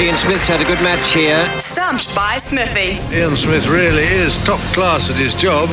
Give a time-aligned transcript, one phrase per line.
[0.00, 1.60] Ian Smith's had a good match here.
[1.60, 2.98] Stumped by Smithy.
[3.14, 5.68] Ian Smith really is top class at his job.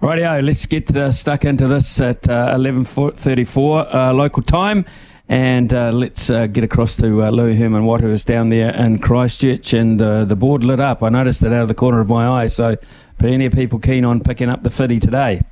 [0.00, 4.86] Rightio, let's get uh, stuck into this at uh, 11.34 uh, local time.
[5.28, 8.74] And uh, let's uh, get across to uh, Louis Herman Watt, who is down there
[8.74, 9.74] in Christchurch.
[9.74, 11.02] And uh, the board lit up.
[11.02, 12.46] I noticed it out of the corner of my eye.
[12.46, 12.76] So,
[13.18, 15.42] plenty of people keen on picking up the fitty today.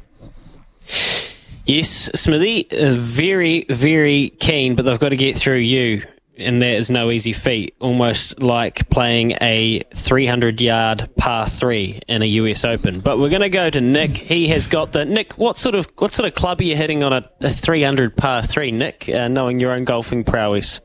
[1.67, 6.03] Yes, Smithy, uh, very, very keen, but they've got to get through you,
[6.37, 7.75] and that is no easy feat.
[7.81, 13.01] Almost like playing a 300 yard par three in a US Open.
[13.01, 14.11] But we're going to go to Nick.
[14.11, 15.39] He has got the Nick.
[15.39, 18.43] What sort of what sort of club are you hitting on a, a 300 par
[18.43, 19.09] three, Nick?
[19.09, 20.81] Uh, knowing your own golfing prowess.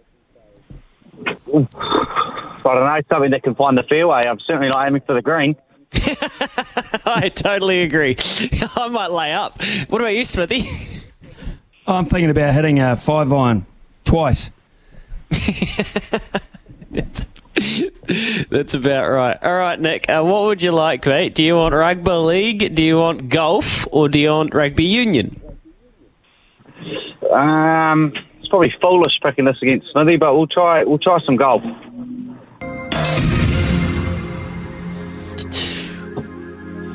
[1.26, 4.22] I don't know, something that can find the fairway.
[4.28, 5.56] I'm certainly not aiming for the green.
[7.06, 8.16] I totally agree.
[8.76, 9.62] I might lay up.
[9.88, 10.64] What about you, Smithy?
[11.88, 13.66] I'm thinking about hitting a five iron
[14.04, 14.50] twice.
[18.50, 19.38] That's about right.
[19.42, 20.10] All right, Nick.
[20.10, 21.36] Uh, what would you like, mate?
[21.36, 22.76] Do you want rugby league?
[22.76, 23.88] Do you want golf?
[23.92, 25.40] Or do you want rugby union?
[27.32, 30.84] Um, it's probably foolish picking this against Smithy, but we'll try.
[30.84, 31.64] We'll try some golf.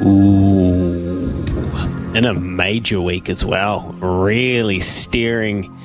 [0.03, 1.45] Ooh.
[2.15, 3.93] In a major week as well.
[4.01, 5.77] Really staring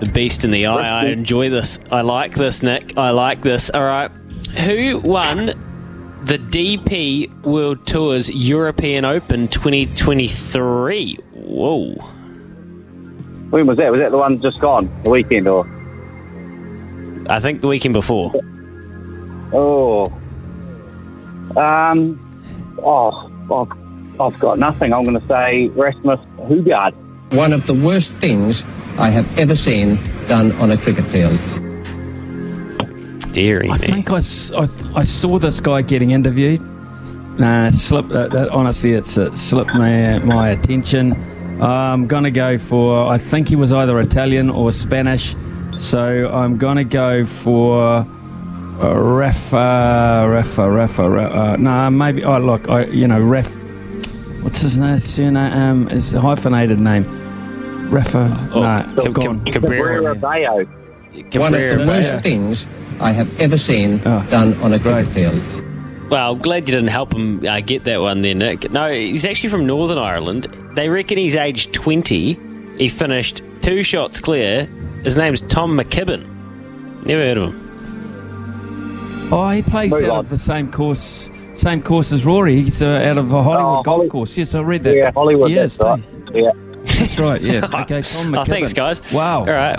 [0.00, 1.02] the beast in the eye.
[1.02, 1.78] I enjoy this.
[1.90, 2.96] I like this, Nick.
[2.96, 3.70] I like this.
[3.70, 4.10] All right.
[4.64, 5.46] Who won
[6.24, 11.18] the DP World Tours European Open 2023?
[11.32, 11.94] Whoa.
[13.50, 13.90] When was that?
[13.90, 14.90] Was that the one just gone?
[15.04, 15.66] The weekend or?
[17.28, 18.32] I think the weekend before.
[19.52, 20.06] Oh.
[21.56, 22.24] Um.
[22.82, 24.92] Oh, I've, I've got nothing.
[24.92, 26.94] I'm going to say Rasmus Højgaard.
[27.32, 28.64] One of the worst things
[28.98, 31.38] I have ever seen done on a cricket field.
[33.32, 33.78] Deary I me.
[33.78, 36.60] think I saw this guy getting interviewed.
[37.38, 38.10] Nah, slipped.
[38.10, 41.12] Uh, that, honestly, it's uh, slipped my my attention.
[41.62, 43.06] I'm gonna go for.
[43.06, 45.36] I think he was either Italian or Spanish,
[45.76, 48.04] so I'm gonna go for
[48.82, 51.10] uh, Rafa, Rafa, Rafa.
[51.10, 52.24] Ra- Uh, nah, maybe.
[52.24, 53.56] Oh, look, I you know Ref.
[54.42, 54.98] What's his name?
[54.98, 55.52] Surname?
[55.52, 57.04] Um, is a hyphenated name.
[57.90, 58.50] Rafa.
[58.54, 59.44] Oh, nah, Cab- gone.
[59.46, 60.14] Cabrera.
[60.14, 60.64] Cabrera Bello.
[60.64, 61.86] One of the Cabrera.
[61.86, 62.66] worst things
[63.00, 65.08] I have ever seen Oh, done on a cricket right.
[65.08, 66.10] field.
[66.10, 68.70] Well, glad you didn't help him uh, get that one there, Nick.
[68.70, 70.46] No, he's actually from Northern Ireland.
[70.74, 72.38] They reckon he's aged 20.
[72.78, 74.64] He finished two shots clear.
[75.04, 76.24] His name's Tom McKibben.
[77.04, 77.67] Never heard of him.
[79.30, 80.18] Oh, he plays Move out on.
[80.20, 82.62] of the same course, same course as Rory.
[82.62, 84.36] He's uh, out of a Holywood Oh, golf Holly- course.
[84.38, 84.94] Yes, I read that.
[84.94, 85.50] Yeah, Holywood.
[85.50, 86.02] He that's right.
[86.32, 86.50] Yeah.
[86.84, 87.40] That's right.
[87.40, 87.66] Yeah.
[87.82, 89.02] Okay, Tom Oh, thanks, guys.
[89.12, 89.40] Wow.
[89.40, 89.78] All right.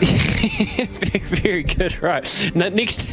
[0.00, 2.00] very, very good.
[2.00, 2.52] Right.
[2.54, 3.08] Now, next,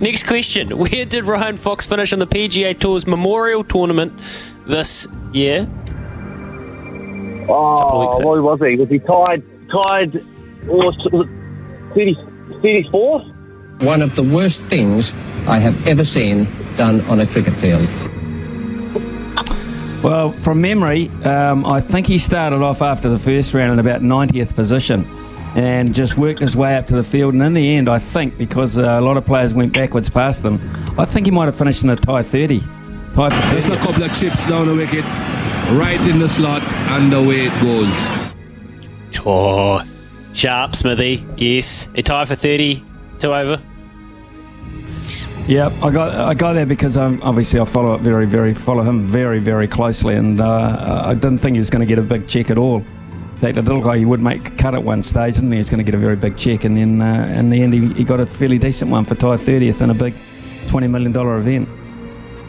[0.00, 0.78] next question.
[0.78, 4.12] Where did Ryan Fox finish on the PGA Tour's Memorial Tournament
[4.66, 5.68] this year?
[7.48, 8.76] Oh, weeks what was he?
[8.76, 9.42] Was he tied?
[9.70, 10.24] Tied?
[10.68, 10.92] Or
[11.94, 12.14] 30,
[12.62, 13.36] 34th?
[13.80, 15.14] One of the worst things
[15.46, 16.46] I have ever seen
[16.76, 17.88] done on a cricket field.
[20.02, 24.02] Well, from memory, um, I think he started off after the first round in about
[24.02, 25.04] 90th position
[25.54, 27.34] and just worked his way up to the field.
[27.34, 30.42] And in the end, I think, because uh, a lot of players went backwards past
[30.42, 30.60] them,
[30.98, 32.60] I think he might have finished in the tie 30.
[32.60, 32.66] Tie
[33.14, 35.04] for Just a couple of chips down the wicket,
[35.72, 36.62] right in the slot,
[36.92, 39.22] and away it goes.
[39.24, 39.82] Oh,
[40.32, 41.26] sharp, Smithy.
[41.36, 41.88] Yes.
[41.94, 42.84] A tie for 30.
[43.18, 43.60] Two over.
[45.46, 48.82] Yep, I got I got there because I'm obviously I follow it very very follow
[48.82, 52.02] him very very closely, and uh, I didn't think he was going to get a
[52.02, 52.78] big check at all.
[52.78, 55.56] In fact, it looked like he would make a cut at one stage, didn't he?
[55.56, 57.72] He was going to get a very big check, and then uh, in the end,
[57.72, 60.14] he, he got a fairly decent one for tie thirtieth in a big
[60.68, 61.68] twenty million dollar event.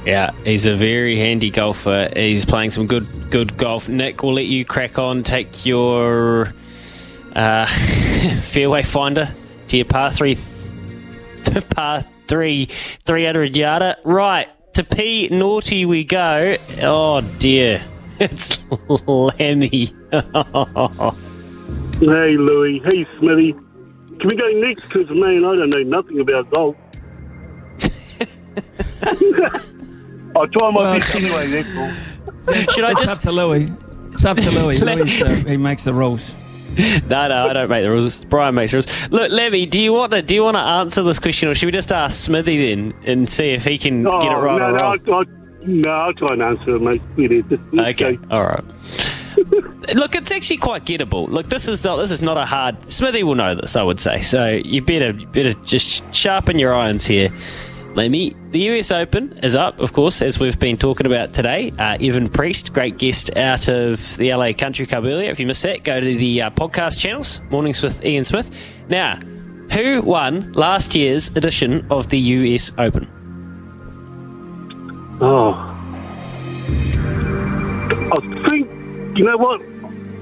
[0.06, 2.10] Yeah, he's a very handy golfer.
[2.16, 3.88] He's playing some good good golf.
[3.88, 5.24] Nick, we'll let you crack on.
[5.24, 6.54] Take your
[7.36, 7.66] uh,
[8.42, 9.34] fairway finder
[9.70, 10.36] to your par three,
[11.46, 12.66] th- par three,
[13.06, 13.98] three hundred yarder.
[14.06, 16.56] Right to P naughty we go.
[16.82, 17.84] Oh dear,
[18.20, 18.58] it's
[19.06, 19.92] Lemmy.
[22.02, 22.80] Hey, Louis.
[22.92, 23.54] Hey, Smithy.
[23.54, 24.86] Can we go next?
[24.88, 26.76] Because, man, I don't know nothing about golf.
[30.36, 31.92] I'll try my Well, best anyway, that's all.
[32.74, 33.18] Should I It's just?
[33.18, 33.70] up to Louis.
[34.14, 34.82] It's up to Louis.
[34.82, 36.34] Louis uh, he makes the rules.
[37.10, 38.24] No, no, I don't make the rules.
[38.26, 39.10] Brian makes the rules.
[39.12, 41.66] Look, Lemmy, do you want to do you want to answer this question, or should
[41.66, 44.66] we just ask Smithy then and see if he can Oh, get it right no,
[44.66, 44.78] or no.
[44.78, 45.26] I'll, I'll,
[45.64, 47.90] no, I'll try and answer it, mate.
[47.90, 48.64] Okay, all right.
[49.96, 51.28] Look, it's actually quite gettable.
[51.28, 52.92] Look, this is not this is not a hard.
[52.92, 54.22] Smithy will know this, I would say.
[54.22, 57.30] So you better better just sharpen your irons here.
[57.94, 61.74] Lemmy, the US Open is up, of course, as we've been talking about today.
[61.78, 65.30] Uh, Evan Priest, great guest out of the LA Country Club earlier.
[65.30, 68.50] If you missed that, go to the uh, podcast channels, Mornings with Ian Smith.
[68.88, 69.20] Now,
[69.74, 73.10] who won last year's edition of the US Open?
[75.20, 75.52] Oh.
[78.14, 79.62] I think, you know what?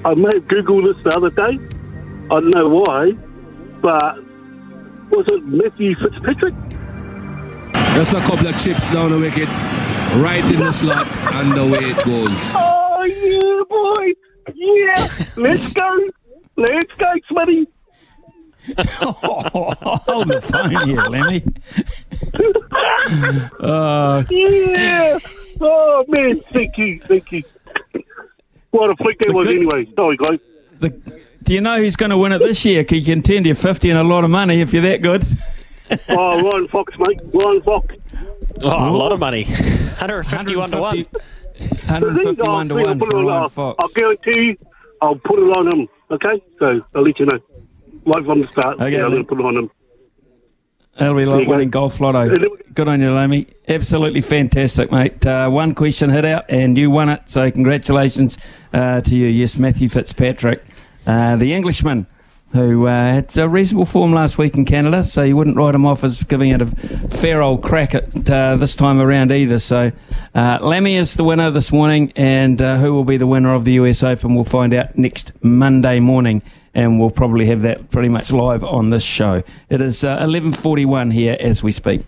[0.06, 1.60] I may have Googled this the other day.
[2.32, 3.12] I don't know why,
[3.80, 4.24] but
[5.12, 6.56] was it Matthew Fitzpatrick?
[7.96, 9.50] Just a couple of chips down the wicket,
[10.24, 12.28] right in the slot, and away it goes.
[12.56, 14.14] Oh, yeah, boy.
[14.56, 14.96] Yeah.
[15.36, 16.10] Let's go.
[16.56, 17.68] Let's go, Smitty.
[18.78, 21.44] Hold the phone here, Lemmy.
[23.60, 25.20] uh, Yeah.
[25.62, 26.42] Oh, man.
[26.54, 27.00] Thank you.
[27.02, 27.44] Thank you.
[28.72, 29.92] What a flick that was, good- anyway.
[29.96, 30.40] Sorry, guys.
[30.80, 30.90] the,
[31.44, 32.84] do you know who's going to win it this year?
[32.86, 35.26] Can you contend you 50 and a lot of money if you're that good?
[36.10, 37.20] Oh, Ryan Fox, mate.
[37.34, 37.96] Ryan Fox.
[38.62, 39.44] Oh, a lot of money.
[40.00, 41.06] 151 to 1.
[41.06, 43.78] 151 to I'll 1 put for on, Ryan I'll, Fox.
[43.82, 44.58] I'll guarantee you,
[45.02, 45.88] I'll put it on him.
[46.12, 46.42] Okay?
[46.60, 47.40] So I'll let you know.
[48.06, 48.80] Right from the start.
[48.80, 49.72] Okay, yeah, I'm going to put it on him.
[50.98, 51.52] That'll be There like you go.
[51.52, 52.34] winning golf lotto.
[52.74, 53.48] Good on you, Lemmy.
[53.68, 55.26] Absolutely fantastic, mate.
[55.26, 57.22] Uh, one question hit out, and you won it.
[57.26, 58.38] So congratulations
[58.74, 59.28] uh, to you.
[59.28, 60.64] Yes, Matthew Fitzpatrick,
[61.08, 62.08] uh, the Englishman,
[62.52, 65.04] who uh, had a reasonable form last week in Canada.
[65.04, 68.56] So you wouldn't write him off as giving it a fair old crack at uh,
[68.58, 69.60] this time around either.
[69.60, 69.92] So
[70.34, 73.66] uh, Lemmy is the winner this morning, and uh, who will be the winner of
[73.66, 74.36] the US Open?
[74.36, 76.42] We'll find out next Monday morning
[76.74, 79.44] and we'll probably have that pretty much live on this show.
[79.70, 82.02] It is uh, 11:41 here as we speak.